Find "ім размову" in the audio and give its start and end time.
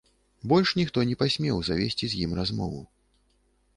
2.25-2.81